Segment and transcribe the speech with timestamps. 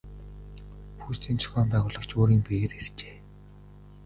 [0.99, 3.15] Пүүсийн зохион байгуулагч өөрийн биеэр иржээ.